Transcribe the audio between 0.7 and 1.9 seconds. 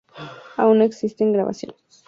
no existen grabaciones.